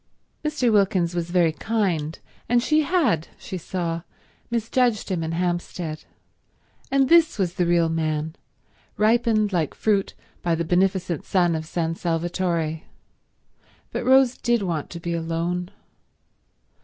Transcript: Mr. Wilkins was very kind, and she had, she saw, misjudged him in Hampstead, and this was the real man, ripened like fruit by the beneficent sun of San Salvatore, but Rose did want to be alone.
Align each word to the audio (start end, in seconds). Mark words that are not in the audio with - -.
Mr. 0.43 0.71
Wilkins 0.71 1.13
was 1.13 1.29
very 1.29 1.51
kind, 1.51 2.17
and 2.49 2.63
she 2.63 2.81
had, 2.81 3.27
she 3.37 3.55
saw, 3.55 4.01
misjudged 4.49 5.09
him 5.11 5.21
in 5.21 5.33
Hampstead, 5.33 6.05
and 6.89 7.07
this 7.07 7.37
was 7.37 7.53
the 7.53 7.67
real 7.67 7.87
man, 7.87 8.35
ripened 8.97 9.53
like 9.53 9.75
fruit 9.75 10.15
by 10.41 10.55
the 10.55 10.65
beneficent 10.65 11.23
sun 11.23 11.53
of 11.53 11.67
San 11.67 11.93
Salvatore, 11.93 12.81
but 13.91 14.03
Rose 14.03 14.39
did 14.39 14.63
want 14.63 14.89
to 14.89 14.99
be 14.99 15.13
alone. 15.13 15.69